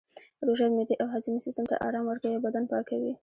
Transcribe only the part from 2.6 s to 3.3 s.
پاکوي